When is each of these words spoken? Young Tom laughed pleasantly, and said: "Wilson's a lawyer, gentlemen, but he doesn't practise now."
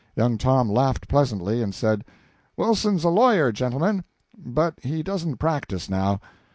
Young 0.15 0.39
Tom 0.39 0.67
laughed 0.67 1.07
pleasantly, 1.07 1.61
and 1.61 1.75
said: 1.75 2.03
"Wilson's 2.57 3.03
a 3.03 3.09
lawyer, 3.09 3.51
gentlemen, 3.51 4.03
but 4.35 4.79
he 4.81 5.03
doesn't 5.03 5.37
practise 5.37 5.91
now." 5.91 6.19